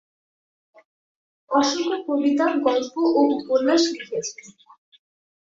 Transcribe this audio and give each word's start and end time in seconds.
অসংখ্য 1.51 1.97
কবিতা, 2.07 2.45
গল্প 2.65 2.93
ও 3.11 3.21
উপন্যাস 3.35 3.81
লিখেছেন। 3.91 4.47